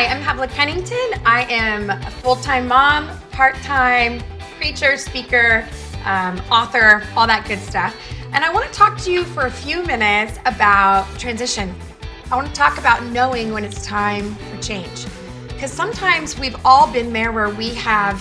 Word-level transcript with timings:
Hi, 0.00 0.06
I'm 0.06 0.22
Havilah 0.22 0.48
Cunnington. 0.48 1.20
I 1.26 1.44
am 1.50 1.90
a 1.90 2.10
full 2.10 2.36
time 2.36 2.66
mom, 2.66 3.10
part 3.32 3.54
time 3.56 4.22
preacher, 4.56 4.96
speaker, 4.96 5.68
um, 6.06 6.40
author, 6.50 7.02
all 7.14 7.26
that 7.26 7.46
good 7.46 7.58
stuff. 7.58 7.94
And 8.32 8.42
I 8.42 8.50
want 8.50 8.64
to 8.66 8.72
talk 8.72 8.96
to 9.00 9.12
you 9.12 9.24
for 9.24 9.44
a 9.44 9.50
few 9.50 9.82
minutes 9.82 10.38
about 10.46 11.06
transition. 11.18 11.74
I 12.30 12.36
want 12.36 12.48
to 12.48 12.54
talk 12.54 12.78
about 12.78 13.04
knowing 13.12 13.52
when 13.52 13.62
it's 13.62 13.84
time 13.84 14.34
for 14.36 14.56
change. 14.62 15.04
Because 15.48 15.70
sometimes 15.70 16.38
we've 16.38 16.56
all 16.64 16.90
been 16.90 17.12
there 17.12 17.30
where 17.30 17.50
we 17.50 17.74
have 17.74 18.18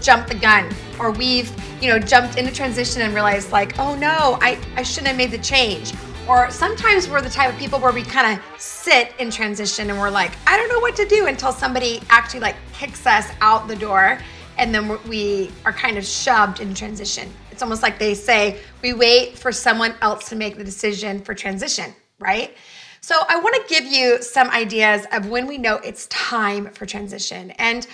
jumped 0.00 0.30
the 0.30 0.34
gun 0.34 0.68
or 0.98 1.12
we've, 1.12 1.52
you 1.80 1.90
know, 1.90 2.00
jumped 2.00 2.38
into 2.38 2.52
transition 2.52 3.02
and 3.02 3.14
realized, 3.14 3.52
like, 3.52 3.78
oh 3.78 3.94
no, 3.94 4.36
I, 4.40 4.58
I 4.74 4.82
shouldn't 4.82 5.06
have 5.06 5.16
made 5.16 5.30
the 5.30 5.38
change. 5.38 5.92
Or 6.28 6.50
sometimes 6.50 7.08
we're 7.08 7.22
the 7.22 7.30
type 7.30 7.52
of 7.52 7.58
people 7.58 7.80
where 7.80 7.92
we 7.92 8.02
kind 8.02 8.38
of 8.38 8.60
sit 8.60 9.12
in 9.18 9.30
transition 9.30 9.90
and 9.90 9.98
we're 9.98 10.10
like, 10.10 10.32
I 10.46 10.56
don't 10.56 10.68
know 10.68 10.78
what 10.78 10.94
to 10.96 11.06
do 11.06 11.26
until 11.26 11.52
somebody 11.52 12.00
actually 12.08 12.40
like 12.40 12.56
kicks 12.72 13.06
us 13.06 13.28
out 13.40 13.66
the 13.66 13.76
door 13.76 14.18
and 14.58 14.74
then 14.74 14.98
we 15.08 15.50
are 15.64 15.72
kind 15.72 15.96
of 15.96 16.04
shoved 16.04 16.60
in 16.60 16.74
transition. 16.74 17.32
It's 17.50 17.62
almost 17.62 17.82
like 17.82 17.98
they 17.98 18.14
say, 18.14 18.60
we 18.82 18.92
wait 18.92 19.38
for 19.38 19.52
someone 19.52 19.94
else 20.02 20.28
to 20.28 20.36
make 20.36 20.56
the 20.56 20.64
decision 20.64 21.20
for 21.20 21.34
transition, 21.34 21.94
right? 22.18 22.54
So 23.00 23.16
I 23.28 23.40
want 23.40 23.56
to 23.56 23.74
give 23.74 23.90
you 23.90 24.22
some 24.22 24.50
ideas 24.50 25.06
of 25.12 25.28
when 25.28 25.46
we 25.46 25.56
know 25.56 25.76
it's 25.76 26.06
time 26.08 26.70
for 26.72 26.84
transition. 26.84 27.52
And 27.52 27.86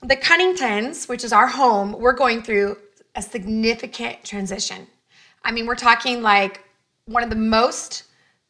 the 0.00 0.16
Cunningtons, 0.16 1.08
which 1.08 1.24
is 1.24 1.32
our 1.32 1.48
home, 1.48 1.92
we're 1.92 2.12
going 2.12 2.42
through 2.42 2.78
a 3.16 3.22
significant 3.22 4.24
transition. 4.24 4.86
I 5.44 5.50
mean, 5.50 5.66
we're 5.66 5.74
talking 5.74 6.22
like 6.22 6.64
one 7.06 7.22
of 7.22 7.30
the 7.30 7.36
most 7.36 8.04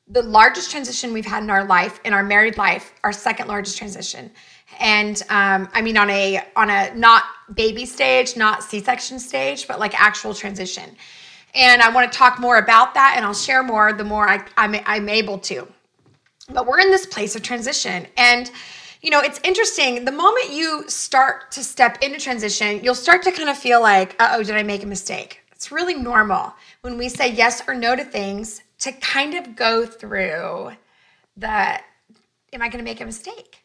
the 0.08 0.22
largest 0.22 0.70
transition 0.70 1.12
we've 1.12 1.24
had 1.24 1.42
in 1.42 1.48
our 1.48 1.64
life 1.64 2.00
in 2.04 2.12
our 2.12 2.22
married 2.22 2.58
life 2.58 2.92
our 3.04 3.12
second 3.12 3.48
largest 3.48 3.78
transition. 3.78 4.30
And 4.78 5.22
um, 5.28 5.68
i 5.72 5.80
mean 5.80 5.96
on 5.96 6.10
a 6.10 6.42
on 6.56 6.70
a 6.70 6.94
not 6.94 7.24
baby 7.54 7.86
stage 7.86 8.36
not 8.36 8.62
c-section 8.62 9.18
stage 9.18 9.66
but 9.66 9.78
like 9.78 9.98
actual 10.00 10.34
transition. 10.34 10.96
And 11.54 11.82
i 11.82 11.88
want 11.88 12.10
to 12.10 12.18
talk 12.18 12.38
more 12.40 12.58
about 12.58 12.94
that 12.94 13.14
and 13.16 13.24
i'll 13.24 13.34
share 13.34 13.62
more 13.62 13.92
the 13.92 14.04
more 14.04 14.28
I, 14.28 14.44
I'm, 14.56 14.74
I'm 14.86 15.08
able 15.08 15.38
to. 15.38 15.66
But 16.48 16.66
we're 16.66 16.80
in 16.80 16.90
this 16.90 17.06
place 17.06 17.34
of 17.36 17.42
transition 17.42 18.06
and 18.16 18.50
you 19.00 19.10
know 19.10 19.20
it's 19.20 19.40
interesting 19.44 20.05
the 20.05 20.12
moment 20.12 20.50
you 20.50 20.84
start 20.88 21.50
to 21.52 21.64
step 21.64 21.98
into 22.02 22.18
transition 22.18 22.82
you'll 22.84 22.94
start 22.94 23.22
to 23.22 23.32
kind 23.32 23.48
of 23.48 23.56
feel 23.56 23.80
like 23.80 24.14
oh 24.20 24.42
did 24.42 24.56
i 24.56 24.62
make 24.62 24.82
a 24.82 24.86
mistake 24.86 25.41
it's 25.62 25.70
really 25.70 25.94
normal 25.94 26.52
when 26.80 26.98
we 26.98 27.08
say 27.08 27.30
yes 27.30 27.62
or 27.68 27.72
no 27.72 27.94
to 27.94 28.02
things 28.02 28.62
to 28.80 28.91
kind 28.91 29.34
of 29.34 29.55
go 29.55 29.86
through 29.86 30.72
the 31.36 31.46
am 31.46 32.60
I 32.60 32.68
going 32.68 32.78
to 32.78 32.82
make 32.82 33.00
a 33.00 33.05
mistake? 33.05 33.62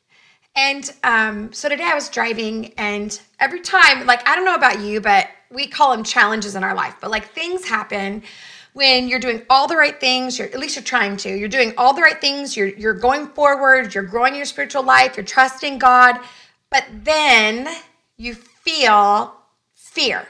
And 0.56 0.94
um, 1.04 1.52
so 1.52 1.68
today 1.68 1.86
I 1.86 1.96
was 1.96 2.08
driving, 2.10 2.72
and 2.78 3.20
every 3.40 3.62
time, 3.62 4.06
like, 4.06 4.30
I 4.30 4.36
don't 4.36 4.46
know 4.46 4.54
about 4.54 4.80
you, 4.82 5.02
but 5.02 5.28
we 5.50 5.66
call 5.66 5.90
them 5.96 6.04
challenges 6.04 6.56
in 6.56 6.64
our 6.64 6.76
life, 6.76 6.98
but 7.02 7.10
like 7.10 7.34
things 7.34 7.68
happen 7.68 8.22
when 8.74 9.08
you're 9.08 9.20
doing 9.20 9.42
all 9.50 9.68
the 9.68 9.76
right 9.76 10.00
things, 10.00 10.38
you're 10.38 10.50
at 10.50 10.60
least 10.60 10.76
you're 10.76 10.84
trying 10.84 11.18
to. 11.18 11.30
You're 11.36 11.50
doing 11.50 11.74
all 11.80 11.96
the 11.96 12.04
right 12.04 12.22
things, 12.22 12.56
you're 12.56 12.68
you're 12.68 12.94
going 12.94 13.26
forward, 13.26 13.96
you're 13.96 14.04
growing 14.04 14.36
your 14.36 14.46
spiritual 14.46 14.84
life, 14.84 15.18
you're 15.18 15.26
trusting 15.26 15.80
God, 15.80 16.20
but 16.70 16.86
then 16.92 17.68
you 18.18 18.36
feel 18.36 19.34
fear. 19.74 20.28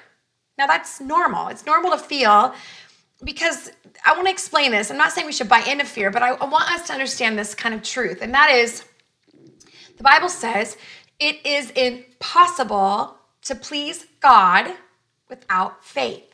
Now, 0.58 0.68
that's 0.68 1.00
normal. 1.00 1.50
It's 1.50 1.66
normal 1.66 1.92
to 1.92 1.98
feel 1.98 2.54
because 3.24 3.72
I 4.06 4.14
want 4.14 4.28
to 4.28 4.32
explain 4.32 4.72
this. 4.72 4.92
I'm 4.92 4.98
not 4.98 5.12
saying 5.12 5.26
we 5.26 5.34
should 5.34 5.50
buy 5.50 5.60
into 5.60 5.86
fear, 5.86 6.12
but 6.12 6.22
I, 6.22 6.34
want 6.34 6.72
us 6.72 6.88
to 6.88 6.94
understand 6.94 7.38
this 7.38 7.56
kind 7.56 7.74
of 7.74 7.84
truth. 7.84 8.22
And 8.22 8.34
that 8.34 8.52
is 8.52 8.84
the 9.98 10.04
Bible 10.04 10.30
says 10.30 10.78
it 11.20 11.44
is 11.46 11.72
impossible 11.72 13.18
to 13.44 13.56
please 13.56 14.06
God 14.20 14.74
without 15.30 15.84
faith. 15.84 16.32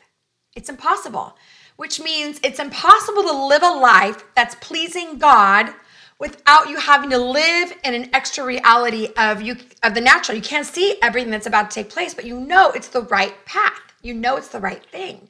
It's 0.54 0.68
impossible, 0.68 1.36
which 1.76 2.00
means 2.00 2.38
it's 2.42 2.60
impossible 2.60 3.22
to 3.22 3.46
live 3.46 3.62
a 3.62 3.72
life 3.72 4.24
that's 4.36 4.54
pleasing 4.56 5.18
God 5.18 5.72
without 6.18 6.68
you 6.68 6.76
having 6.76 7.10
to 7.10 7.18
live 7.18 7.72
in 7.82 7.94
an 7.94 8.10
extra 8.14 8.44
reality 8.44 9.08
of 9.16 9.42
you 9.42 9.56
of 9.82 9.94
the 9.94 10.00
natural. 10.00 10.36
You 10.36 10.42
can't 10.42 10.66
see 10.66 10.96
everything 11.02 11.30
that's 11.30 11.46
about 11.46 11.70
to 11.70 11.74
take 11.74 11.90
place, 11.90 12.14
but 12.14 12.24
you 12.24 12.40
know 12.40 12.70
it's 12.70 12.88
the 12.88 13.02
right 13.02 13.34
path. 13.46 13.93
You 14.04 14.12
know 14.12 14.36
it's 14.36 14.48
the 14.48 14.60
right 14.60 14.84
thing. 14.84 15.28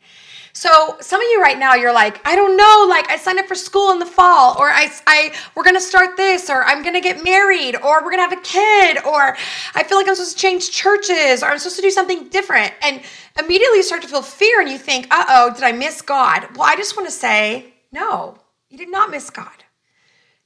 So 0.52 0.96
some 1.00 1.20
of 1.20 1.26
you 1.30 1.40
right 1.40 1.58
now, 1.58 1.74
you're 1.74 1.92
like, 1.92 2.20
I 2.26 2.34
don't 2.36 2.56
know, 2.56 2.86
like 2.88 3.08
I 3.08 3.16
signed 3.16 3.38
up 3.38 3.46
for 3.46 3.54
school 3.54 3.92
in 3.92 3.98
the 4.00 4.06
fall, 4.06 4.56
or 4.58 4.68
I, 4.68 4.90
I 5.06 5.32
we're 5.54 5.64
gonna 5.64 5.80
start 5.80 6.16
this, 6.16 6.50
or 6.50 6.64
I'm 6.64 6.82
gonna 6.82 7.00
get 7.00 7.24
married, 7.24 7.76
or 7.76 8.04
we're 8.04 8.10
gonna 8.10 8.22
have 8.22 8.32
a 8.32 8.42
kid, 8.42 8.98
or 9.04 9.36
I 9.74 9.82
feel 9.84 9.96
like 9.96 10.08
I'm 10.08 10.14
supposed 10.14 10.36
to 10.36 10.42
change 10.42 10.70
churches, 10.70 11.42
or 11.42 11.46
I'm 11.46 11.58
supposed 11.58 11.76
to 11.76 11.82
do 11.82 11.90
something 11.90 12.28
different. 12.28 12.72
And 12.82 13.02
immediately 13.38 13.78
you 13.78 13.82
start 13.82 14.02
to 14.02 14.08
feel 14.08 14.22
fear 14.22 14.60
and 14.60 14.68
you 14.68 14.78
think, 14.78 15.06
uh 15.10 15.24
oh, 15.28 15.54
did 15.54 15.62
I 15.62 15.72
miss 15.72 16.02
God? 16.02 16.46
Well, 16.56 16.68
I 16.68 16.76
just 16.76 16.96
wanna 16.96 17.10
say, 17.12 17.74
no, 17.92 18.38
you 18.70 18.78
did 18.78 18.90
not 18.90 19.10
miss 19.10 19.30
God. 19.30 19.64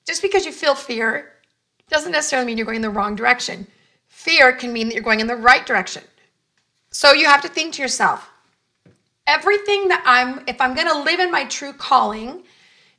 Just 0.06 0.22
because 0.22 0.46
you 0.46 0.52
feel 0.52 0.74
fear 0.74 1.32
doesn't 1.90 2.12
necessarily 2.12 2.46
mean 2.46 2.56
you're 2.56 2.66
going 2.66 2.76
in 2.76 2.82
the 2.82 2.90
wrong 2.90 3.14
direction. 3.14 3.66
Fear 4.06 4.52
can 4.52 4.72
mean 4.72 4.88
that 4.88 4.94
you're 4.94 5.02
going 5.02 5.20
in 5.20 5.26
the 5.26 5.36
right 5.36 5.64
direction. 5.66 6.02
So 6.90 7.12
you 7.12 7.26
have 7.26 7.42
to 7.42 7.48
think 7.48 7.74
to 7.74 7.82
yourself 7.82 8.30
everything 9.26 9.88
that 9.88 10.02
I'm, 10.06 10.42
if 10.48 10.60
I'm 10.60 10.74
going 10.74 10.88
to 10.88 11.02
live 11.02 11.20
in 11.20 11.30
my 11.30 11.44
true 11.44 11.74
calling, 11.74 12.44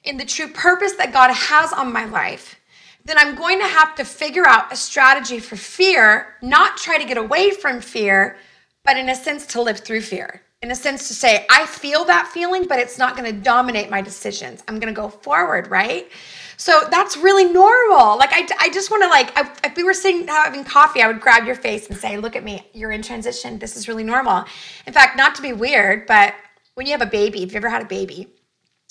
in 0.03 0.17
the 0.17 0.25
true 0.25 0.47
purpose 0.47 0.93
that 0.93 1.11
God 1.11 1.33
has 1.33 1.73
on 1.73 1.91
my 1.91 2.05
life, 2.05 2.59
then 3.03 3.17
I'm 3.17 3.35
going 3.35 3.59
to 3.59 3.65
have 3.65 3.95
to 3.95 4.05
figure 4.05 4.47
out 4.47 4.71
a 4.71 4.75
strategy 4.75 5.39
for 5.39 5.55
fear, 5.55 6.35
not 6.41 6.77
try 6.77 6.97
to 6.97 7.05
get 7.05 7.17
away 7.17 7.49
from 7.49 7.81
fear, 7.81 8.37
but 8.85 8.97
in 8.97 9.09
a 9.09 9.15
sense 9.15 9.47
to 9.47 9.61
live 9.61 9.79
through 9.79 10.01
fear. 10.01 10.41
In 10.61 10.71
a 10.71 10.75
sense 10.75 11.07
to 11.07 11.13
say, 11.13 11.45
I 11.49 11.65
feel 11.65 12.05
that 12.05 12.27
feeling, 12.27 12.67
but 12.67 12.79
it's 12.79 12.97
not 12.97 13.17
going 13.17 13.33
to 13.33 13.41
dominate 13.41 13.89
my 13.89 14.01
decisions. 14.01 14.61
I'm 14.67 14.79
going 14.79 14.93
to 14.93 15.01
go 15.01 15.09
forward, 15.09 15.67
right? 15.71 16.09
So 16.59 16.83
that's 16.91 17.15
really 17.15 17.45
normal. 17.45 18.17
Like 18.17 18.31
I, 18.33 18.45
I 18.59 18.69
just 18.69 18.91
want 18.91 19.01
to 19.03 19.07
like, 19.07 19.31
if 19.63 19.77
we 19.77 19.83
were 19.83 19.93
sitting 19.93 20.27
having 20.27 20.65
coffee, 20.65 21.01
I 21.01 21.07
would 21.07 21.21
grab 21.21 21.45
your 21.45 21.55
face 21.55 21.87
and 21.87 21.97
say, 21.97 22.17
look 22.17 22.35
at 22.35 22.43
me, 22.43 22.67
you're 22.73 22.91
in 22.91 23.01
transition. 23.01 23.57
This 23.57 23.77
is 23.77 23.87
really 23.87 24.03
normal. 24.03 24.43
In 24.85 24.91
fact, 24.91 25.15
not 25.15 25.35
to 25.35 25.41
be 25.41 25.53
weird, 25.53 26.05
but 26.05 26.35
when 26.73 26.85
you 26.85 26.91
have 26.91 27.01
a 27.01 27.05
baby, 27.05 27.43
if 27.43 27.53
you 27.53 27.57
ever 27.57 27.69
had 27.69 27.81
a 27.81 27.85
baby, 27.85 28.27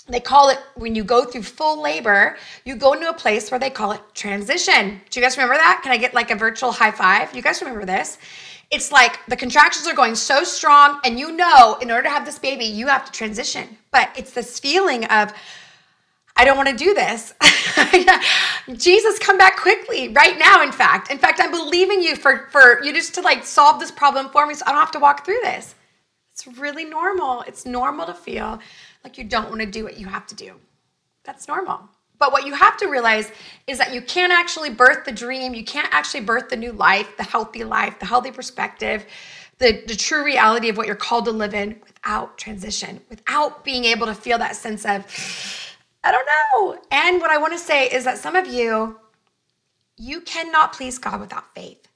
they 0.08 0.18
call 0.18 0.48
it 0.48 0.58
when 0.76 0.94
you 0.94 1.04
go 1.04 1.26
through 1.26 1.42
full 1.42 1.82
labor, 1.82 2.38
you 2.64 2.74
go 2.74 2.94
into 2.94 3.06
a 3.10 3.12
place 3.12 3.50
where 3.50 3.60
they 3.60 3.68
call 3.68 3.92
it 3.92 4.00
transition. 4.14 5.02
Do 5.10 5.20
you 5.20 5.26
guys 5.26 5.36
remember 5.36 5.56
that? 5.56 5.80
Can 5.82 5.92
I 5.92 5.98
get 5.98 6.14
like 6.14 6.30
a 6.30 6.36
virtual 6.36 6.72
high 6.72 6.90
five? 6.90 7.36
You 7.36 7.42
guys 7.42 7.60
remember 7.60 7.84
this? 7.84 8.16
It's 8.70 8.90
like 8.90 9.18
the 9.26 9.36
contractions 9.36 9.86
are 9.86 9.94
going 9.94 10.14
so 10.14 10.42
strong, 10.42 11.00
and 11.04 11.18
you 11.18 11.32
know, 11.32 11.76
in 11.82 11.90
order 11.90 12.04
to 12.04 12.08
have 12.08 12.24
this 12.24 12.38
baby, 12.38 12.64
you 12.64 12.86
have 12.86 13.04
to 13.04 13.12
transition. 13.12 13.76
But 13.90 14.08
it's 14.16 14.32
this 14.32 14.58
feeling 14.58 15.04
of, 15.04 15.34
I 16.38 16.44
don't 16.44 16.56
want 16.56 16.68
to 16.68 16.76
do 16.76 16.94
this. 16.94 17.34
Jesus, 18.80 19.18
come 19.18 19.36
back 19.36 19.56
quickly, 19.58 20.08
right 20.10 20.38
now, 20.38 20.62
in 20.62 20.70
fact. 20.70 21.10
In 21.10 21.18
fact, 21.18 21.40
I'm 21.42 21.50
believing 21.50 22.00
you 22.00 22.14
for, 22.14 22.46
for 22.52 22.82
you 22.84 22.92
just 22.92 23.14
to 23.16 23.22
like 23.22 23.44
solve 23.44 23.80
this 23.80 23.90
problem 23.90 24.30
for 24.30 24.46
me 24.46 24.54
so 24.54 24.62
I 24.66 24.70
don't 24.70 24.80
have 24.80 24.92
to 24.92 25.00
walk 25.00 25.24
through 25.24 25.40
this. 25.42 25.74
It's 26.32 26.46
really 26.46 26.84
normal. 26.84 27.42
It's 27.42 27.66
normal 27.66 28.06
to 28.06 28.14
feel 28.14 28.60
like 29.02 29.18
you 29.18 29.24
don't 29.24 29.48
want 29.48 29.60
to 29.62 29.66
do 29.66 29.82
what 29.82 29.98
you 29.98 30.06
have 30.06 30.28
to 30.28 30.36
do. 30.36 30.54
That's 31.24 31.48
normal. 31.48 31.80
But 32.20 32.30
what 32.30 32.46
you 32.46 32.54
have 32.54 32.76
to 32.78 32.86
realize 32.86 33.32
is 33.66 33.78
that 33.78 33.92
you 33.92 34.00
can't 34.00 34.32
actually 34.32 34.70
birth 34.70 35.04
the 35.04 35.12
dream. 35.12 35.54
You 35.54 35.64
can't 35.64 35.88
actually 35.92 36.20
birth 36.20 36.48
the 36.50 36.56
new 36.56 36.72
life, 36.72 37.16
the 37.16 37.24
healthy 37.24 37.64
life, 37.64 37.98
the 37.98 38.06
healthy 38.06 38.30
perspective, 38.30 39.06
the, 39.58 39.82
the 39.88 39.96
true 39.96 40.24
reality 40.24 40.68
of 40.68 40.76
what 40.76 40.86
you're 40.86 40.96
called 40.96 41.24
to 41.24 41.32
live 41.32 41.54
in 41.54 41.80
without 41.84 42.38
transition, 42.38 43.00
without 43.10 43.64
being 43.64 43.84
able 43.84 44.06
to 44.06 44.14
feel 44.14 44.38
that 44.38 44.54
sense 44.54 44.84
of, 44.84 45.04
I 46.08 46.10
don't 46.10 46.26
know. 46.26 46.82
And 46.90 47.20
what 47.20 47.30
I 47.30 47.36
want 47.36 47.52
to 47.52 47.58
say 47.58 47.86
is 47.86 48.04
that 48.04 48.16
some 48.16 48.34
of 48.34 48.46
you, 48.46 48.98
you 49.98 50.22
cannot 50.22 50.72
please 50.72 50.98
God 50.98 51.20
without 51.20 51.54
faith, 51.54 51.86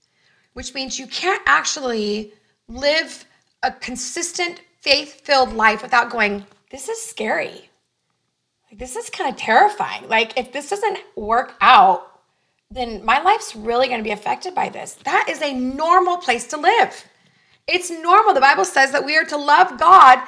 which 0.53 0.75
means 0.75 0.99
you 0.99 1.07
can't 1.07 1.41
actually 1.47 2.35
live 2.69 3.25
a 3.63 3.73
consistent 3.73 4.61
faith 4.81 5.23
filled 5.25 5.55
life 5.55 5.81
without 5.81 6.11
going, 6.11 6.45
this 6.71 6.91
is 6.91 7.01
scary. 7.01 7.71
Like, 8.71 8.79
this 8.79 8.97
is 8.97 9.09
kind 9.09 9.31
of 9.31 9.37
terrifying. 9.41 10.07
Like, 10.09 10.39
if 10.39 10.53
this 10.53 10.69
doesn't 10.69 10.99
work 11.17 11.55
out, 11.63 12.21
then 12.71 13.03
my 13.07 13.23
life's 13.23 13.57
really 13.57 13.87
going 13.87 14.01
to 14.01 14.05
be 14.05 14.11
affected 14.11 14.55
by 14.55 14.69
this. 14.69 14.99
That 15.05 15.27
is 15.31 15.41
a 15.41 15.55
normal 15.55 16.19
place 16.19 16.47
to 16.49 16.59
live. 16.59 17.07
It's 17.67 17.91
normal. 17.91 18.35
The 18.35 18.41
Bible 18.41 18.67
says 18.67 18.93
that 18.93 19.07
we 19.07 19.17
are 19.17 19.25
to 19.25 19.39
love 19.39 19.79
God 19.79 20.19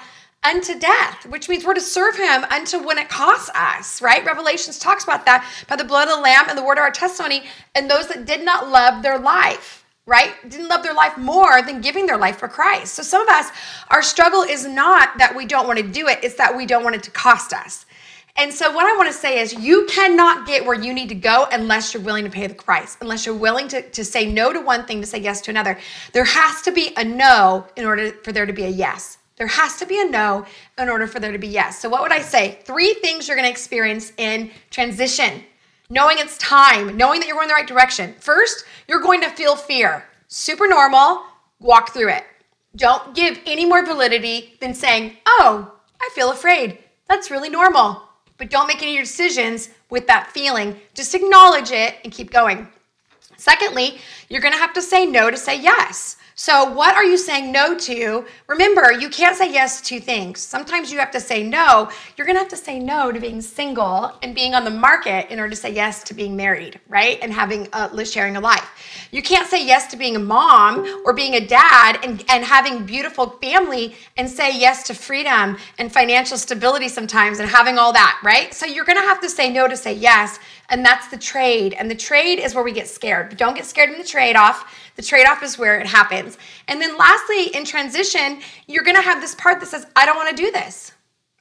unto 0.45 0.79
death, 0.79 1.27
which 1.27 1.49
means 1.49 1.65
we're 1.65 1.75
to 1.75 1.81
serve 1.81 2.17
him 2.17 2.45
unto 2.45 2.79
when 2.79 2.99
it 2.99 3.09
costs 3.09 3.51
us, 3.55 4.03
right? 4.03 4.25
Revelations 4.25 4.79
talks 4.79 5.03
about 5.03 5.25
that 5.27 5.51
by 5.69 5.77
the 5.77 5.85
blood 5.85 6.09
of 6.09 6.17
the 6.17 6.21
Lamb 6.21 6.45
and 6.49 6.57
the 6.57 6.65
word 6.65 6.79
of 6.79 6.83
our 6.83 6.91
testimony, 6.91 7.45
and 7.75 7.91
those 7.91 8.07
that 8.09 8.27
did 8.27 8.45
not 8.45 8.69
love 8.69 9.03
their 9.03 9.19
life, 9.19 9.85
right? 10.07 10.35
Didn't 10.49 10.69
love 10.69 10.83
their 10.83 10.95
life 10.95 11.17
more 11.17 11.63
than 11.63 11.81
giving 11.81 12.07
their 12.07 12.19
life 12.19 12.39
for 12.39 12.49
Christ. 12.49 12.95
So 12.95 13.03
some 13.03 13.23
of 13.23 13.29
us, 13.29 13.51
our 13.91 14.03
struggle 14.03 14.43
is 14.43 14.67
not 14.67 15.17
that 15.19 15.35
we 15.35 15.47
don't 15.47 15.67
want 15.67 15.79
to 15.79 15.89
do 15.89 16.09
it, 16.09 16.19
it's 16.23 16.37
that 16.37 16.55
we 16.55 16.67
don't 16.67 16.85
want 16.85 16.97
it 16.97 17.03
to 17.05 17.11
cost 17.11 17.53
us. 17.53 17.87
And 18.37 18.53
so, 18.53 18.73
what 18.73 18.85
I 18.85 18.97
want 18.97 19.09
to 19.09 19.17
say 19.17 19.39
is, 19.41 19.53
you 19.55 19.87
cannot 19.89 20.45
get 20.45 20.67
where 20.67 20.75
you 20.75 20.93
need 20.93 21.09
to 21.11 21.15
go 21.15 21.47
unless 21.53 21.95
you're 21.95 22.03
willing 22.03 22.25
to 22.25 22.31
pay 22.31 22.49
the 22.49 22.55
price, 22.55 22.97
unless 23.01 23.25
you're 23.25 23.37
willing 23.37 23.69
to, 23.69 23.89
to 23.91 24.05
say 24.05 24.27
no 24.27 24.53
to 24.53 24.61
one 24.61 24.85
thing 24.87 25.01
to 25.01 25.07
say 25.07 25.19
yes 25.21 25.41
to 25.43 25.53
another. 25.53 25.79
There 26.13 26.25
has 26.25 26.61
to 26.63 26.73
be 26.73 26.93
a 26.97 27.05
no 27.05 27.65
in 27.77 27.87
order 27.87 28.11
for 28.25 28.33
there 28.33 28.45
to 28.45 28.53
be 28.53 28.65
a 28.65 28.69
yes. 28.69 29.19
There 29.37 29.47
has 29.47 29.77
to 29.79 29.87
be 29.87 30.01
a 30.01 30.05
no 30.05 30.47
in 30.79 30.89
order 30.89 31.07
for 31.07 31.21
there 31.21 31.33
to 31.33 31.39
be 31.39 31.49
yes. 31.49 31.81
So, 31.81 31.89
what 31.89 32.03
would 32.03 32.13
I 32.13 32.21
say? 32.21 32.61
Three 32.65 32.95
things 32.95 33.27
you're 33.27 33.37
going 33.37 33.47
to 33.47 33.51
experience 33.51 34.13
in 34.17 34.51
transition 34.71 35.43
knowing 35.91 36.17
it's 36.19 36.39
time, 36.39 36.97
knowing 36.97 37.21
that 37.21 37.27
you're 37.27 37.37
going 37.37 37.49
the 37.49 37.55
right 37.55 37.67
direction. 37.67 38.15
First, 38.19 38.65
you're 38.89 39.01
going 39.01 39.21
to 39.21 39.31
feel 39.31 39.57
fear. 39.57 40.05
Super 40.29 40.67
normal. 40.67 41.23
Walk 41.61 41.93
through 41.93 42.11
it. 42.11 42.25
Don't 42.77 43.15
give 43.15 43.39
any 43.47 43.65
more 43.65 43.85
validity 43.85 44.55
than 44.61 44.75
saying, 44.75 45.17
oh, 45.27 45.73
I 46.01 46.11
feel 46.15 46.33
afraid. 46.33 46.79
That's 47.09 47.31
really 47.31 47.49
normal. 47.49 48.03
But 48.37 48.51
don't 48.51 48.67
make 48.67 48.83
any 48.83 48.99
decisions 48.99 49.71
with 49.91 50.07
that 50.09 50.33
feeling. 50.33 50.77
Just 50.95 51.15
acknowledge 51.15 51.71
it 51.71 51.97
and 52.03 52.13
keep 52.13 52.33
going. 52.33 52.67
Secondly, 53.37 53.99
you're 54.29 54.41
going 54.41 54.55
to 54.55 54.59
have 54.59 54.73
to 54.75 54.83
say 54.83 55.07
no 55.07 55.31
to 55.31 55.37
say 55.37 55.61
yes. 55.61 56.17
So, 56.37 56.69
what 56.73 56.97
are 56.97 57.05
you 57.05 57.17
saying 57.17 57.53
no 57.53 57.79
to? 57.79 58.25
Remember, 58.49 58.91
you 58.91 59.09
can't 59.09 59.37
say 59.37 59.53
yes 59.53 59.81
to 59.83 60.01
things. 60.01 60.41
Sometimes 60.41 60.91
you 60.91 60.99
have 60.99 61.13
to 61.13 61.21
say 61.21 61.45
no. 61.45 61.89
You're 62.17 62.27
going 62.27 62.35
to 62.35 62.41
have 62.41 62.51
to 62.51 62.57
say 62.57 62.81
no 62.81 63.13
to 63.13 63.21
being 63.21 63.41
single 63.41 64.13
and 64.21 64.35
being 64.35 64.53
on 64.53 64.65
the 64.65 64.71
market 64.71 65.31
in 65.31 65.39
order 65.39 65.51
to 65.51 65.57
say 65.57 65.73
yes 65.73 66.03
to 66.05 66.13
being 66.13 66.35
married, 66.35 66.81
right? 66.89 67.21
And 67.23 67.33
having 67.33 67.69
uh, 67.73 67.89
a 67.97 68.05
sharing 68.05 68.37
a 68.37 68.41
life. 68.41 69.09
You 69.13 69.23
can't 69.23 69.47
say 69.47 69.65
yes 69.65 69.87
to 69.93 69.97
being 69.97 70.17
a 70.17 70.19
mom 70.19 71.03
or 71.07 71.13
being 71.13 71.35
a 71.35 71.47
dad 71.47 72.01
and, 72.03 72.25
and 72.29 72.45
having 72.45 72.85
beautiful 72.85 73.31
family 73.41 73.95
and 74.17 74.29
say 74.29 74.59
yes 74.59 74.83
to 74.89 74.95
freedom 74.95 75.57
and 75.79 75.93
financial 75.93 76.37
stability 76.37 76.89
sometimes 76.89 77.39
and 77.39 77.49
having 77.49 77.79
all 77.79 77.93
that, 77.93 78.21
right? 78.25 78.53
So, 78.53 78.67
you're 78.67 78.85
going 78.85 78.99
to 78.99 79.07
have 79.07 79.21
to 79.21 79.31
say 79.31 79.53
no 79.53 79.69
to 79.69 79.77
say 79.77 79.93
yes. 79.93 80.41
And 80.71 80.85
that's 80.85 81.09
the 81.09 81.19
trade. 81.19 81.75
And 81.75 81.91
the 81.91 81.95
trade 81.95 82.39
is 82.39 82.55
where 82.55 82.65
we 82.65 82.73
get 82.73 82.89
scared. 82.89 83.29
But 83.29 83.39
don't 83.39 83.55
get 83.55 83.67
scared 83.67 83.91
in 83.91 83.99
the 83.99 84.05
trade 84.05 84.37
off 84.37 84.65
the 84.97 85.03
trade 85.03 85.27
off 85.27 85.43
is 85.43 85.59
where 85.59 85.79
it 85.81 85.87
happens. 85.87 86.39
And 86.69 86.81
then 86.81 86.97
lastly, 86.97 87.47
in 87.55 87.65
transition, 87.65 88.41
you're 88.67 88.85
going 88.85 88.97
to 88.97 89.03
have 89.03 89.21
this 89.21 89.35
part 89.35 89.61
that 89.61 89.67
says, 89.67 89.87
I 89.97 90.07
don't 90.07 90.17
want 90.17 90.37
to 90.37 90.43
do 90.43 90.53
this. 90.53 90.93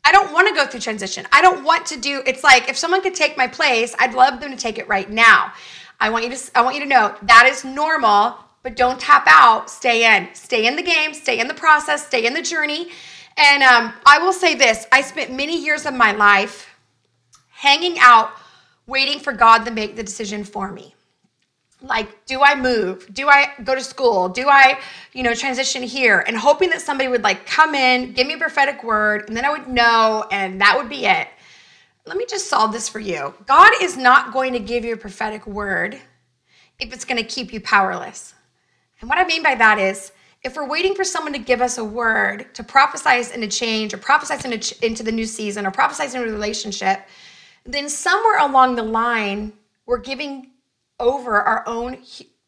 I 0.03 0.11
don't 0.11 0.33
want 0.33 0.47
to 0.47 0.55
go 0.55 0.65
through 0.65 0.81
transition. 0.81 1.25
I 1.31 1.41
don't 1.41 1.63
want 1.63 1.85
to 1.87 1.99
do 1.99 2.23
it's 2.25 2.43
like 2.43 2.67
if 2.67 2.75
someone 2.75 3.01
could 3.01 3.15
take 3.15 3.37
my 3.37 3.47
place, 3.47 3.95
I'd 3.99 4.13
love 4.13 4.41
them 4.41 4.51
to 4.51 4.57
take 4.57 4.77
it 4.77 4.87
right 4.87 5.09
now. 5.09 5.53
I 5.99 6.09
want 6.09 6.25
you 6.25 6.35
to 6.35 6.51
I 6.55 6.61
want 6.61 6.75
you 6.75 6.81
to 6.81 6.89
know 6.89 7.15
that 7.21 7.45
is 7.45 7.63
normal, 7.63 8.37
but 8.63 8.75
don't 8.75 8.99
tap 8.99 9.23
out. 9.27 9.69
Stay 9.69 10.17
in. 10.17 10.27
Stay 10.33 10.67
in 10.67 10.75
the 10.75 10.83
game, 10.83 11.13
stay 11.13 11.39
in 11.39 11.47
the 11.47 11.53
process, 11.53 12.05
stay 12.05 12.25
in 12.25 12.33
the 12.33 12.41
journey. 12.41 12.89
And 13.37 13.63
um, 13.63 13.93
I 14.05 14.19
will 14.19 14.33
say 14.33 14.55
this 14.55 14.85
I 14.91 15.01
spent 15.01 15.31
many 15.31 15.57
years 15.63 15.85
of 15.85 15.93
my 15.93 16.11
life 16.11 16.67
hanging 17.51 17.95
out, 17.99 18.31
waiting 18.85 19.19
for 19.19 19.33
God 19.33 19.65
to 19.65 19.71
make 19.71 19.95
the 19.95 20.03
decision 20.03 20.43
for 20.43 20.71
me. 20.71 20.95
Like 21.81 22.25
do 22.25 22.41
i 22.41 22.55
move? 22.55 23.13
Do 23.13 23.27
i 23.27 23.51
go 23.63 23.75
to 23.75 23.83
school? 23.83 24.29
Do 24.29 24.47
i 24.47 24.79
you 25.11 25.21
know 25.21 25.35
transition 25.35 25.83
here? 25.83 26.23
And 26.25 26.37
hoping 26.37 26.69
that 26.69 26.81
somebody 26.81 27.09
would 27.09 27.23
like 27.23 27.45
come 27.45 27.75
in 27.75 28.13
give 28.13 28.25
me 28.25 28.35
a 28.35 28.37
prophetic 28.37 28.83
word 28.83 29.27
and 29.27 29.35
then 29.35 29.43
i 29.45 29.51
would 29.51 29.67
know 29.67 30.25
and 30.31 30.61
that 30.61 30.77
would 30.77 30.89
be 30.89 31.05
it. 31.05 31.27
Let 32.05 32.17
me 32.17 32.25
just 32.27 32.47
solve 32.49 32.71
this 32.71 32.89
for 32.89 32.99
you. 32.99 33.33
God 33.45 33.71
is 33.81 33.97
not 33.97 34.33
going 34.33 34.53
to 34.53 34.59
give 34.59 34.83
you 34.83 34.93
a 34.93 34.97
prophetic 34.97 35.45
word 35.45 35.99
if 36.79 36.91
it's 36.93 37.05
going 37.05 37.21
to 37.21 37.27
keep 37.27 37.53
you 37.53 37.59
powerless. 37.59 38.33
And 39.01 39.09
what 39.09 39.19
i 39.19 39.25
mean 39.25 39.43
by 39.43 39.55
that 39.55 39.77
is 39.77 40.13
if 40.43 40.55
we're 40.57 40.67
waiting 40.67 40.93
for 40.95 41.03
someone 41.03 41.33
to 41.33 41.39
give 41.39 41.61
us 41.61 41.77
a 41.77 41.83
word 41.83 42.53
to 42.55 42.63
prophesize 42.63 43.33
into 43.33 43.47
change 43.47 43.93
or 43.93 43.97
prophesize 43.97 44.43
into, 44.43 44.85
into 44.85 45.03
the 45.03 45.11
new 45.11 45.25
season 45.25 45.65
or 45.65 45.71
prophesize 45.71 46.15
into 46.15 46.29
a 46.29 46.31
relationship 46.31 46.99
then 47.65 47.89
somewhere 47.89 48.39
along 48.39 48.75
the 48.75 48.83
line 48.83 49.53
we're 49.85 49.99
giving 49.99 50.51
over 50.99 51.41
our 51.41 51.63
own 51.67 51.97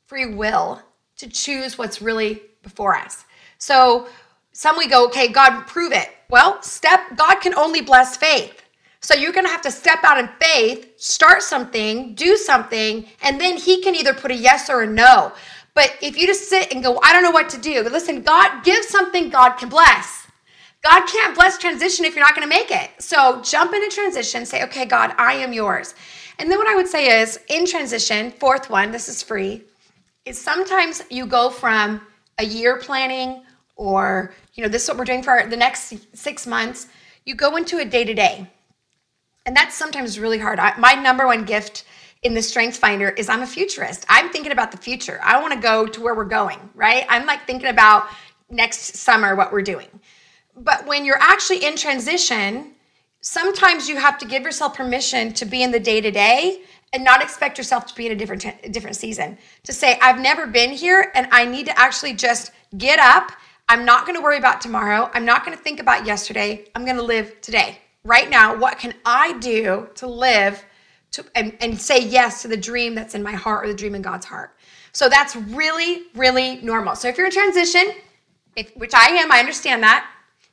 free 0.05 0.33
will 0.33 0.81
to 1.17 1.27
choose 1.27 1.77
what's 1.77 2.01
really 2.01 2.41
before 2.61 2.95
us. 2.95 3.25
So 3.57 4.07
some 4.51 4.77
we 4.77 4.87
go, 4.87 5.05
okay, 5.07 5.27
God, 5.27 5.65
prove 5.67 5.91
it. 5.91 6.09
Well, 6.29 6.61
step, 6.61 7.17
God 7.17 7.35
can 7.41 7.53
only 7.55 7.81
bless 7.81 8.17
faith. 8.17 8.61
So 9.01 9.13
you're 9.13 9.33
going 9.33 9.45
to 9.45 9.51
have 9.51 9.61
to 9.61 9.71
step 9.71 9.99
out 10.03 10.17
in 10.17 10.29
faith, 10.41 10.93
start 10.97 11.43
something, 11.43 12.15
do 12.15 12.35
something, 12.35 13.05
and 13.21 13.39
then 13.39 13.57
He 13.57 13.81
can 13.81 13.95
either 13.95 14.13
put 14.13 14.31
a 14.31 14.35
yes 14.35 14.69
or 14.69 14.81
a 14.81 14.87
no. 14.87 15.31
But 15.75 15.95
if 16.01 16.17
you 16.17 16.25
just 16.25 16.49
sit 16.49 16.73
and 16.73 16.81
go, 16.81 16.99
I 17.03 17.13
don't 17.13 17.21
know 17.21 17.31
what 17.31 17.49
to 17.49 17.59
do, 17.59 17.83
listen, 17.83 18.21
God 18.21 18.63
gives 18.63 18.87
something 18.87 19.29
God 19.29 19.57
can 19.57 19.69
bless. 19.69 20.14
God 20.85 21.07
can't 21.07 21.33
bless 21.33 21.57
transition 21.57 22.05
if 22.05 22.15
you're 22.15 22.23
not 22.23 22.35
going 22.35 22.47
to 22.47 22.55
make 22.55 22.69
it. 22.69 22.91
So 22.99 23.41
jump 23.41 23.73
into 23.73 23.89
transition, 23.89 24.45
say, 24.45 24.63
okay, 24.65 24.85
God, 24.85 25.15
I 25.17 25.33
am 25.33 25.51
yours. 25.51 25.95
And 26.37 26.51
then 26.51 26.59
what 26.59 26.67
I 26.67 26.75
would 26.75 26.87
say 26.87 27.21
is 27.21 27.39
in 27.49 27.65
transition, 27.65 28.29
fourth 28.29 28.69
one, 28.69 28.91
this 28.91 29.09
is 29.09 29.23
free, 29.23 29.63
is 30.25 30.39
sometimes 30.39 31.01
you 31.09 31.25
go 31.25 31.49
from 31.49 32.01
a 32.37 32.45
year 32.45 32.77
planning 32.77 33.41
or, 33.75 34.31
you 34.53 34.61
know, 34.61 34.69
this 34.69 34.83
is 34.83 34.89
what 34.89 34.99
we're 34.99 35.05
doing 35.05 35.23
for 35.23 35.47
the 35.49 35.57
next 35.57 35.91
six 36.15 36.45
months, 36.45 36.87
you 37.25 37.33
go 37.33 37.55
into 37.55 37.79
a 37.79 37.85
day 37.85 38.03
to 38.03 38.13
day. 38.13 38.47
And 39.47 39.55
that's 39.55 39.73
sometimes 39.73 40.19
really 40.19 40.37
hard. 40.37 40.59
I, 40.59 40.77
my 40.77 40.93
number 40.93 41.25
one 41.25 41.45
gift 41.45 41.85
in 42.21 42.35
the 42.35 42.43
Strength 42.43 42.77
Finder 42.77 43.09
is 43.09 43.27
I'm 43.27 43.41
a 43.41 43.47
futurist. 43.47 44.05
I'm 44.07 44.29
thinking 44.29 44.51
about 44.51 44.71
the 44.71 44.77
future. 44.77 45.19
I 45.23 45.41
want 45.41 45.53
to 45.53 45.59
go 45.59 45.87
to 45.87 46.01
where 46.01 46.13
we're 46.13 46.25
going, 46.25 46.59
right? 46.75 47.07
I'm 47.09 47.25
like 47.25 47.47
thinking 47.47 47.69
about 47.69 48.05
next 48.51 48.97
summer 48.97 49.35
what 49.35 49.51
we're 49.51 49.63
doing. 49.63 49.87
But 50.55 50.85
when 50.85 51.05
you're 51.05 51.21
actually 51.21 51.65
in 51.65 51.75
transition, 51.75 52.73
sometimes 53.21 53.89
you 53.89 53.97
have 53.97 54.17
to 54.19 54.25
give 54.25 54.43
yourself 54.43 54.75
permission 54.75 55.33
to 55.33 55.45
be 55.45 55.63
in 55.63 55.71
the 55.71 55.79
day 55.79 55.99
to 55.99 56.11
day 56.11 56.61
and 56.93 57.03
not 57.03 57.21
expect 57.21 57.57
yourself 57.57 57.85
to 57.87 57.95
be 57.95 58.05
in 58.05 58.13
a 58.13 58.15
different 58.15 58.45
different 58.71 58.95
season. 58.95 59.37
To 59.63 59.73
say 59.73 59.99
I've 60.01 60.19
never 60.19 60.47
been 60.47 60.71
here 60.71 61.11
and 61.13 61.27
I 61.31 61.45
need 61.45 61.65
to 61.65 61.77
actually 61.77 62.13
just 62.13 62.51
get 62.77 62.99
up. 62.99 63.31
I'm 63.67 63.83
not 63.83 64.05
going 64.05 64.15
to 64.15 64.23
worry 64.23 64.37
about 64.37 64.61
tomorrow. 64.61 65.09
I'm 65.13 65.25
not 65.25 65.43
going 65.45 65.57
to 65.57 65.61
think 65.63 65.79
about 65.79 66.05
yesterday. 66.05 66.65
I'm 66.75 66.85
going 66.85 66.97
to 66.97 67.03
live 67.03 67.41
today. 67.41 67.79
Right 68.03 68.29
now, 68.29 68.55
what 68.55 68.77
can 68.77 68.93
I 69.03 69.33
do 69.39 69.89
to 69.95 70.07
live 70.07 70.63
to 71.11 71.25
and, 71.33 71.57
and 71.59 71.79
say 71.79 71.99
yes 71.99 72.43
to 72.43 72.47
the 72.47 72.57
dream 72.57 72.93
that's 72.93 73.15
in 73.15 73.23
my 73.23 73.33
heart 73.33 73.65
or 73.65 73.67
the 73.67 73.73
dream 73.73 73.95
in 73.95 74.03
God's 74.03 74.27
heart? 74.27 74.55
So 74.93 75.09
that's 75.09 75.35
really, 75.35 76.03
really 76.13 76.61
normal. 76.61 76.95
So 76.95 77.09
if 77.09 77.17
you're 77.17 77.25
in 77.25 77.33
transition, 77.33 77.93
if, 78.55 78.71
which 78.77 78.93
I 78.93 79.07
am, 79.07 79.31
I 79.31 79.39
understand 79.39 79.83
that. 79.83 80.09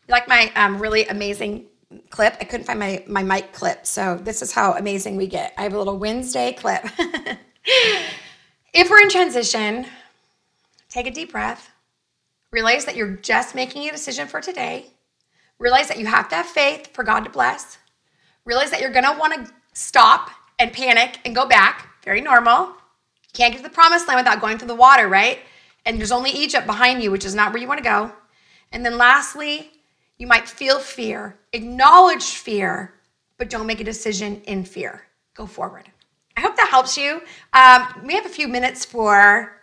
Like 0.08 0.28
my 0.28 0.52
um, 0.54 0.78
really 0.78 1.06
amazing 1.06 1.66
clip. 2.10 2.36
I 2.40 2.44
couldn't 2.44 2.66
find 2.66 2.78
my, 2.78 3.04
my 3.06 3.22
mic 3.22 3.52
clip. 3.52 3.86
So 3.86 4.16
this 4.16 4.42
is 4.42 4.52
how 4.52 4.74
amazing 4.74 5.16
we 5.16 5.26
get. 5.26 5.52
I 5.56 5.62
have 5.62 5.74
a 5.74 5.78
little 5.78 5.98
Wednesday 5.98 6.52
clip. 6.52 6.84
if 8.72 8.90
we're 8.90 9.02
in 9.02 9.10
transition, 9.10 9.86
take 10.88 11.06
a 11.06 11.10
deep 11.10 11.32
breath. 11.32 11.70
Realize 12.50 12.84
that 12.84 12.96
you're 12.96 13.16
just 13.16 13.54
making 13.54 13.88
a 13.88 13.92
decision 13.92 14.28
for 14.28 14.40
today. 14.40 14.86
Realize 15.58 15.88
that 15.88 15.98
you 15.98 16.06
have 16.06 16.28
to 16.30 16.34
have 16.34 16.46
faith 16.46 16.92
for 16.92 17.04
God 17.04 17.20
to 17.20 17.30
bless. 17.30 17.78
Realize 18.44 18.70
that 18.70 18.80
you're 18.80 18.90
going 18.90 19.04
to 19.04 19.16
want 19.18 19.34
to 19.34 19.52
stop 19.72 20.30
and 20.58 20.72
panic 20.72 21.18
and 21.24 21.34
go 21.34 21.46
back. 21.46 21.88
Very 22.04 22.20
normal. 22.20 22.74
Can't 23.32 23.52
get 23.52 23.58
to 23.58 23.62
the 23.62 23.74
promised 23.74 24.08
land 24.08 24.18
without 24.18 24.40
going 24.40 24.58
through 24.58 24.68
the 24.68 24.74
water, 24.74 25.08
right? 25.08 25.38
And 25.86 25.98
there's 25.98 26.12
only 26.12 26.30
Egypt 26.30 26.66
behind 26.66 27.02
you, 27.02 27.10
which 27.10 27.24
is 27.24 27.34
not 27.34 27.52
where 27.52 27.62
you 27.62 27.68
want 27.68 27.78
to 27.78 27.84
go. 27.84 28.12
And 28.70 28.84
then 28.84 28.98
lastly, 28.98 29.70
you 30.18 30.26
might 30.26 30.48
feel 30.48 30.78
fear, 30.78 31.38
acknowledge 31.52 32.24
fear, 32.24 32.94
but 33.38 33.50
don't 33.50 33.66
make 33.66 33.80
a 33.80 33.84
decision 33.84 34.40
in 34.46 34.64
fear. 34.64 35.02
Go 35.34 35.46
forward. 35.46 35.90
I 36.36 36.40
hope 36.40 36.56
that 36.56 36.68
helps 36.68 36.96
you. 36.96 37.20
Um, 37.52 38.02
we 38.04 38.14
have 38.14 38.26
a 38.26 38.30
few 38.30 38.48
minutes 38.48 38.84
for 38.84 39.60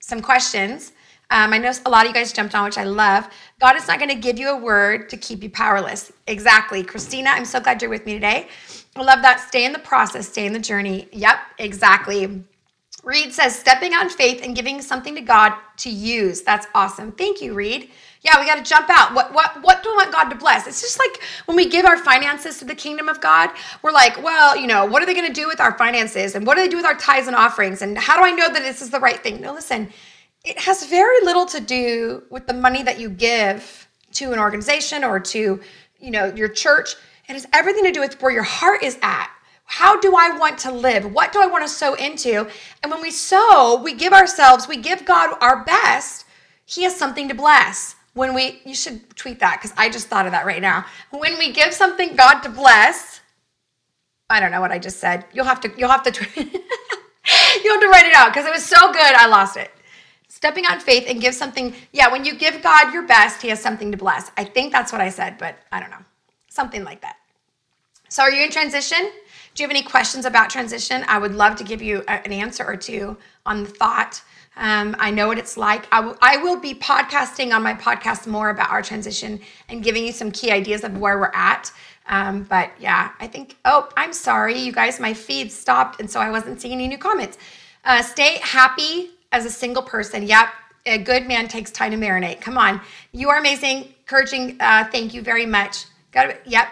some 0.00 0.20
questions. 0.20 0.92
Um, 1.30 1.52
I 1.54 1.58
know 1.58 1.72
a 1.86 1.90
lot 1.90 2.04
of 2.04 2.10
you 2.10 2.14
guys 2.14 2.32
jumped 2.32 2.54
on, 2.54 2.64
which 2.64 2.76
I 2.76 2.84
love. 2.84 3.26
God 3.58 3.76
is 3.76 3.88
not 3.88 3.98
going 3.98 4.10
to 4.10 4.16
give 4.16 4.38
you 4.38 4.50
a 4.50 4.56
word 4.56 5.08
to 5.08 5.16
keep 5.16 5.42
you 5.42 5.48
powerless. 5.48 6.12
Exactly. 6.26 6.82
Christina, 6.82 7.30
I'm 7.30 7.46
so 7.46 7.58
glad 7.58 7.80
you're 7.80 7.90
with 7.90 8.04
me 8.04 8.12
today. 8.12 8.48
I 8.96 9.02
love 9.02 9.22
that. 9.22 9.40
Stay 9.40 9.64
in 9.64 9.72
the 9.72 9.78
process, 9.78 10.28
stay 10.28 10.44
in 10.44 10.52
the 10.52 10.58
journey. 10.58 11.08
Yep, 11.12 11.38
exactly. 11.58 12.44
Reed 13.02 13.32
says, 13.32 13.58
stepping 13.58 13.94
on 13.94 14.08
faith 14.08 14.40
and 14.44 14.54
giving 14.54 14.80
something 14.80 15.14
to 15.16 15.20
God 15.20 15.54
to 15.78 15.90
use. 15.90 16.42
That's 16.42 16.66
awesome. 16.74 17.10
Thank 17.12 17.40
you, 17.40 17.52
Reed. 17.52 17.90
Yeah, 18.22 18.38
we 18.38 18.46
got 18.46 18.64
to 18.64 18.68
jump 18.68 18.88
out. 18.88 19.14
What 19.14 19.34
what 19.34 19.60
what 19.62 19.82
do 19.82 19.90
we 19.90 19.96
want 19.96 20.12
God 20.12 20.28
to 20.28 20.36
bless? 20.36 20.68
It's 20.68 20.80
just 20.80 20.98
like 21.00 21.20
when 21.46 21.56
we 21.56 21.68
give 21.68 21.84
our 21.84 21.98
finances 21.98 22.58
to 22.60 22.64
the 22.64 22.74
kingdom 22.74 23.08
of 23.08 23.20
God, 23.20 23.50
we're 23.82 23.90
like, 23.90 24.22
well, 24.22 24.56
you 24.56 24.68
know, 24.68 24.86
what 24.86 25.02
are 25.02 25.06
they 25.06 25.14
going 25.14 25.26
to 25.26 25.32
do 25.32 25.48
with 25.48 25.60
our 25.60 25.76
finances 25.76 26.36
and 26.36 26.46
what 26.46 26.56
do 26.56 26.62
they 26.62 26.68
do 26.68 26.76
with 26.76 26.86
our 26.86 26.94
tithes 26.94 27.26
and 27.26 27.34
offerings 27.34 27.82
and 27.82 27.98
how 27.98 28.16
do 28.16 28.24
I 28.24 28.30
know 28.30 28.48
that 28.48 28.62
this 28.62 28.80
is 28.80 28.90
the 28.90 29.00
right 29.00 29.20
thing? 29.20 29.40
No, 29.40 29.52
listen. 29.52 29.90
It 30.44 30.58
has 30.58 30.86
very 30.86 31.24
little 31.24 31.46
to 31.46 31.60
do 31.60 32.22
with 32.30 32.46
the 32.46 32.54
money 32.54 32.82
that 32.84 33.00
you 33.00 33.08
give 33.08 33.88
to 34.12 34.32
an 34.32 34.38
organization 34.38 35.04
or 35.04 35.18
to, 35.18 35.60
you 36.00 36.10
know, 36.10 36.26
your 36.34 36.48
church. 36.48 36.94
It 37.28 37.32
has 37.32 37.46
everything 37.52 37.84
to 37.84 37.92
do 37.92 38.00
with 38.00 38.20
where 38.20 38.32
your 38.32 38.42
heart 38.42 38.82
is 38.82 38.98
at. 39.02 39.30
How 39.64 39.98
do 39.98 40.14
I 40.16 40.36
want 40.38 40.58
to 40.58 40.72
live? 40.72 41.12
What 41.12 41.32
do 41.32 41.40
I 41.40 41.46
want 41.46 41.64
to 41.64 41.68
sow 41.68 41.94
into? 41.94 42.48
And 42.82 42.92
when 42.92 43.00
we 43.00 43.10
sow, 43.10 43.80
we 43.82 43.94
give 43.94 44.12
ourselves, 44.12 44.68
we 44.68 44.76
give 44.76 45.04
God 45.04 45.36
our 45.40 45.64
best. 45.64 46.26
He 46.64 46.82
has 46.84 46.96
something 46.96 47.28
to 47.28 47.34
bless 47.34 47.96
when 48.14 48.34
we 48.34 48.60
you 48.64 48.74
should 48.74 49.08
tweet 49.16 49.40
that 49.40 49.58
because 49.58 49.72
i 49.78 49.88
just 49.88 50.06
thought 50.06 50.26
of 50.26 50.32
that 50.32 50.44
right 50.44 50.60
now 50.60 50.84
when 51.12 51.38
we 51.38 51.50
give 51.50 51.72
something 51.72 52.14
god 52.14 52.40
to 52.40 52.48
bless 52.50 53.22
I 54.32 54.40
don't 54.40 54.50
know 54.50 54.62
what 54.62 54.72
I 54.72 54.78
just 54.78 54.98
said. 54.98 55.26
You'll 55.34 55.44
have 55.44 55.60
to, 55.60 55.70
you'll 55.76 55.90
have 55.90 56.02
to, 56.04 56.10
you'll 56.40 57.74
have 57.74 57.80
to 57.80 57.88
write 57.88 58.06
it 58.06 58.14
out 58.14 58.32
because 58.32 58.46
it 58.46 58.52
was 58.52 58.64
so 58.64 58.90
good. 58.90 59.12
I 59.14 59.26
lost 59.26 59.58
it. 59.58 59.70
Stepping 60.28 60.64
on 60.64 60.80
faith 60.80 61.04
and 61.06 61.20
give 61.20 61.34
something. 61.34 61.74
Yeah, 61.92 62.10
when 62.10 62.24
you 62.24 62.34
give 62.34 62.62
God 62.62 62.94
your 62.94 63.06
best, 63.06 63.42
He 63.42 63.48
has 63.50 63.60
something 63.60 63.92
to 63.92 63.98
bless. 63.98 64.30
I 64.38 64.44
think 64.44 64.72
that's 64.72 64.90
what 64.90 65.02
I 65.02 65.10
said, 65.10 65.36
but 65.36 65.58
I 65.70 65.80
don't 65.80 65.90
know. 65.90 66.04
Something 66.48 66.82
like 66.82 67.02
that. 67.02 67.16
So, 68.08 68.22
are 68.22 68.30
you 68.30 68.42
in 68.42 68.50
transition? 68.50 69.10
Do 69.54 69.62
you 69.62 69.68
have 69.68 69.76
any 69.76 69.82
questions 69.82 70.24
about 70.24 70.48
transition? 70.48 71.04
I 71.08 71.18
would 71.18 71.34
love 71.34 71.56
to 71.56 71.64
give 71.64 71.82
you 71.82 72.02
an 72.08 72.32
answer 72.32 72.64
or 72.64 72.76
two 72.76 73.16
on 73.44 73.64
the 73.64 73.68
thought. 73.68 74.22
Um, 74.56 74.96
I 74.98 75.10
know 75.10 75.28
what 75.28 75.38
it's 75.38 75.56
like. 75.56 75.86
I, 75.92 75.96
w- 75.96 76.16
I 76.20 76.36
will 76.38 76.58
be 76.58 76.74
podcasting 76.74 77.54
on 77.54 77.62
my 77.62 77.74
podcast 77.74 78.26
more 78.26 78.50
about 78.50 78.70
our 78.70 78.82
transition 78.82 79.40
and 79.68 79.82
giving 79.82 80.04
you 80.04 80.12
some 80.12 80.30
key 80.30 80.50
ideas 80.50 80.84
of 80.84 80.98
where 80.98 81.18
we're 81.18 81.32
at. 81.34 81.70
Um, 82.06 82.44
but 82.44 82.70
yeah, 82.78 83.12
I 83.20 83.26
think, 83.26 83.56
oh, 83.64 83.88
I'm 83.96 84.12
sorry, 84.12 84.58
you 84.58 84.72
guys, 84.72 85.00
my 85.00 85.14
feed 85.14 85.52
stopped. 85.52 86.00
And 86.00 86.10
so 86.10 86.20
I 86.20 86.30
wasn't 86.30 86.60
seeing 86.60 86.74
any 86.74 86.88
new 86.88 86.98
comments. 86.98 87.38
Uh, 87.84 88.02
stay 88.02 88.38
happy 88.42 89.10
as 89.32 89.44
a 89.46 89.50
single 89.50 89.82
person. 89.82 90.22
Yep. 90.22 90.48
A 90.84 90.98
good 90.98 91.26
man 91.26 91.46
takes 91.46 91.70
time 91.70 91.92
to 91.92 91.96
marinate. 91.96 92.40
Come 92.40 92.58
on. 92.58 92.80
You 93.12 93.30
are 93.30 93.38
amazing. 93.38 93.94
Encouraging. 94.00 94.56
Uh, 94.60 94.84
thank 94.90 95.14
you 95.14 95.22
very 95.22 95.46
much. 95.46 95.86
Got 96.10 96.30
it. 96.30 96.42
Yep. 96.44 96.68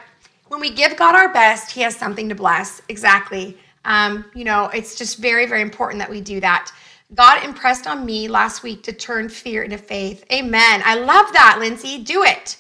When 0.51 0.61
we 0.61 0.71
give 0.71 0.97
God 0.97 1.15
our 1.15 1.33
best, 1.33 1.71
He 1.71 1.81
has 1.83 1.95
something 1.95 2.29
to 2.29 2.35
bless. 2.35 2.83
Exactly. 2.89 3.57
Um, 3.85 4.25
you 4.35 4.43
know, 4.43 4.67
it's 4.75 4.97
just 4.97 5.19
very, 5.19 5.47
very 5.47 5.63
important 5.63 6.01
that 6.01 6.11
we 6.11 6.21
do 6.21 6.41
that. 6.41 6.73
God 7.15 7.45
impressed 7.45 7.87
on 7.87 8.05
me 8.05 8.27
last 8.27 8.65
week 8.65 8.83
to 8.83 8.93
turn 8.93 9.29
fear 9.29 9.63
into 9.63 9.79
faith. 9.79 10.25
Amen. 10.33 10.83
I 10.85 10.97
love 10.97 11.33
that, 11.35 11.59
Lindsay. 11.61 12.03
Do 12.03 12.25
it. 12.25 12.57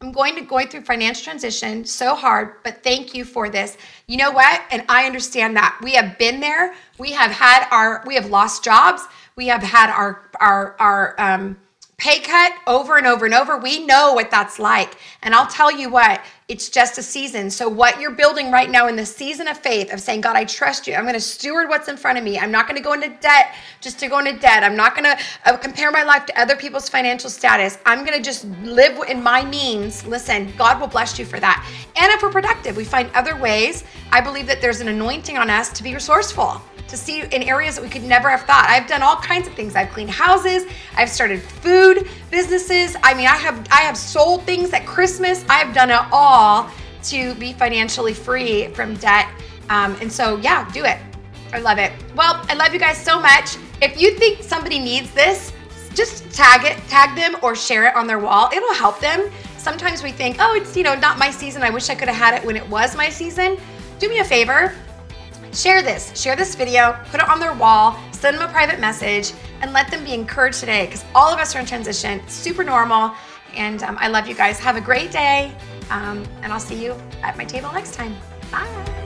I'm 0.00 0.12
going 0.12 0.36
to 0.36 0.42
going 0.42 0.68
through 0.68 0.82
financial 0.82 1.24
transition 1.24 1.84
so 1.84 2.14
hard, 2.14 2.62
but 2.62 2.84
thank 2.84 3.12
you 3.12 3.24
for 3.24 3.50
this. 3.50 3.76
You 4.06 4.18
know 4.18 4.30
what? 4.30 4.62
And 4.70 4.84
I 4.88 5.04
understand 5.06 5.56
that. 5.56 5.80
We 5.82 5.94
have 5.94 6.16
been 6.18 6.38
there. 6.38 6.74
We 6.96 7.10
have 7.10 7.32
had 7.32 7.66
our 7.72 8.04
we 8.06 8.14
have 8.14 8.26
lost 8.30 8.62
jobs. 8.62 9.02
We 9.34 9.48
have 9.48 9.64
had 9.64 9.90
our 9.90 10.30
our 10.38 10.76
our 10.78 11.20
um 11.20 11.56
pay 12.02 12.18
cut 12.18 12.52
over 12.66 12.98
and 12.98 13.06
over 13.06 13.24
and 13.26 13.32
over. 13.32 13.56
We 13.56 13.86
know 13.86 14.12
what 14.12 14.28
that's 14.28 14.58
like. 14.58 14.96
And 15.22 15.36
I'll 15.36 15.46
tell 15.46 15.70
you 15.70 15.88
what, 15.88 16.20
it's 16.48 16.68
just 16.68 16.98
a 16.98 17.02
season. 17.02 17.48
So, 17.48 17.68
what 17.68 18.00
you're 18.00 18.10
building 18.10 18.50
right 18.50 18.68
now 18.68 18.88
in 18.88 18.96
the 18.96 19.06
season 19.06 19.46
of 19.46 19.56
faith, 19.56 19.92
of 19.92 20.00
saying, 20.00 20.22
God, 20.22 20.34
I 20.34 20.44
trust 20.44 20.88
you. 20.88 20.94
I'm 20.94 21.04
going 21.04 21.14
to 21.14 21.20
steward 21.20 21.68
what's 21.68 21.86
in 21.86 21.96
front 21.96 22.18
of 22.18 22.24
me. 22.24 22.40
I'm 22.40 22.50
not 22.50 22.66
going 22.66 22.76
to 22.76 22.82
go 22.82 22.92
into 22.92 23.10
debt 23.20 23.54
just 23.80 24.00
to 24.00 24.08
go 24.08 24.18
into 24.18 24.36
debt. 24.36 24.64
I'm 24.64 24.74
not 24.74 24.96
going 24.96 25.04
to 25.04 25.16
uh, 25.46 25.56
compare 25.56 25.92
my 25.92 26.02
life 26.02 26.26
to 26.26 26.40
other 26.40 26.56
people's 26.56 26.88
financial 26.88 27.30
status. 27.30 27.78
I'm 27.86 28.04
going 28.04 28.18
to 28.18 28.22
just 28.22 28.46
live 28.64 28.98
in 29.08 29.22
my 29.22 29.44
means. 29.44 30.04
Listen, 30.04 30.52
God 30.58 30.80
will 30.80 30.88
bless 30.88 31.20
you 31.20 31.24
for 31.24 31.38
that. 31.38 31.64
And 31.94 32.10
if 32.10 32.20
we're 32.20 32.32
productive, 32.32 32.76
we 32.76 32.84
find 32.84 33.10
other 33.14 33.36
ways. 33.36 33.84
I 34.10 34.20
believe 34.20 34.48
that 34.48 34.60
there's 34.60 34.80
an 34.80 34.88
anointing 34.88 35.38
on 35.38 35.48
us 35.50 35.72
to 35.74 35.84
be 35.84 35.94
resourceful 35.94 36.60
to 36.92 36.96
see 36.96 37.22
in 37.22 37.42
areas 37.42 37.74
that 37.74 37.82
we 37.82 37.88
could 37.88 38.04
never 38.04 38.28
have 38.28 38.42
thought. 38.42 38.66
I've 38.68 38.86
done 38.86 39.02
all 39.02 39.16
kinds 39.16 39.48
of 39.48 39.54
things. 39.54 39.74
I've 39.74 39.88
cleaned 39.88 40.10
houses, 40.10 40.70
I've 40.96 41.08
started 41.08 41.42
food 41.42 42.08
businesses. 42.30 42.96
I 43.02 43.14
mean, 43.14 43.26
I 43.26 43.36
have 43.36 43.66
I 43.70 43.80
have 43.80 43.96
sold 43.96 44.44
things 44.44 44.72
at 44.72 44.86
Christmas. 44.86 45.44
I've 45.48 45.74
done 45.74 45.90
it 45.90 46.00
all 46.12 46.70
to 47.04 47.34
be 47.34 47.54
financially 47.54 48.14
free 48.14 48.68
from 48.68 48.94
debt. 48.96 49.26
Um, 49.70 49.96
and 50.00 50.12
so, 50.12 50.36
yeah, 50.36 50.70
do 50.72 50.84
it. 50.84 50.98
I 51.52 51.58
love 51.58 51.78
it. 51.78 51.92
Well, 52.14 52.44
I 52.48 52.54
love 52.54 52.72
you 52.72 52.78
guys 52.78 52.98
so 52.98 53.18
much. 53.18 53.56
If 53.80 54.00
you 54.00 54.14
think 54.18 54.42
somebody 54.42 54.78
needs 54.78 55.12
this, 55.12 55.52
just 55.94 56.30
tag 56.32 56.64
it, 56.64 56.76
tag 56.88 57.16
them, 57.16 57.36
or 57.42 57.54
share 57.56 57.88
it 57.88 57.96
on 57.96 58.06
their 58.06 58.18
wall. 58.18 58.50
It'll 58.52 58.74
help 58.74 59.00
them. 59.00 59.30
Sometimes 59.56 60.02
we 60.02 60.12
think, 60.12 60.36
oh, 60.40 60.54
it's 60.54 60.76
you 60.76 60.82
know 60.82 60.94
not 60.94 61.18
my 61.18 61.30
season. 61.30 61.62
I 61.62 61.70
wish 61.70 61.88
I 61.88 61.94
could 61.94 62.08
have 62.08 62.16
had 62.16 62.34
it 62.38 62.44
when 62.44 62.56
it 62.56 62.68
was 62.68 62.94
my 62.94 63.08
season. 63.08 63.56
Do 63.98 64.08
me 64.08 64.18
a 64.18 64.24
favor, 64.24 64.74
Share 65.52 65.82
this, 65.82 66.18
share 66.18 66.34
this 66.34 66.54
video, 66.54 66.98
put 67.10 67.20
it 67.20 67.28
on 67.28 67.38
their 67.38 67.52
wall, 67.52 67.98
send 68.12 68.38
them 68.38 68.48
a 68.48 68.52
private 68.52 68.80
message, 68.80 69.32
and 69.60 69.72
let 69.72 69.90
them 69.90 70.02
be 70.02 70.14
encouraged 70.14 70.60
today 70.60 70.86
because 70.86 71.04
all 71.14 71.32
of 71.32 71.38
us 71.38 71.54
are 71.54 71.60
in 71.60 71.66
transition. 71.66 72.20
It's 72.20 72.32
super 72.32 72.64
normal. 72.64 73.14
And 73.54 73.82
um, 73.82 73.98
I 74.00 74.08
love 74.08 74.26
you 74.26 74.34
guys. 74.34 74.58
Have 74.60 74.76
a 74.76 74.80
great 74.80 75.10
day. 75.10 75.54
Um, 75.90 76.26
and 76.42 76.52
I'll 76.52 76.60
see 76.60 76.82
you 76.82 76.96
at 77.22 77.36
my 77.36 77.44
table 77.44 77.70
next 77.72 77.94
time. 77.94 78.16
Bye. 78.50 79.01